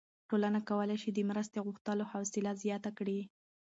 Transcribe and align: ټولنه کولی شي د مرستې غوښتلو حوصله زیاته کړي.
ټولنه 0.29 0.59
کولی 0.69 0.97
شي 1.01 1.09
د 1.13 1.19
مرستې 1.29 1.59
غوښتلو 1.65 2.03
حوصله 2.11 2.51
زیاته 2.63 2.91
کړي. 2.97 3.19